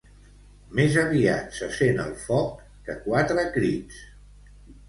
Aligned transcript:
Més 0.79 0.95
aviat 1.01 1.53
se 1.59 1.69
sent 1.81 2.03
el 2.05 2.09
foc 2.23 2.65
que 2.89 2.97
quatre 3.07 3.47
crits. 3.59 4.05